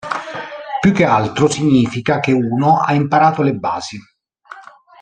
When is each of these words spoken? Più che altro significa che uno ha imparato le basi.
Più 0.79 0.91
che 0.93 1.05
altro 1.05 1.47
significa 1.47 2.19
che 2.19 2.31
uno 2.31 2.79
ha 2.79 2.95
imparato 2.95 3.43
le 3.43 3.53
basi. 3.53 3.99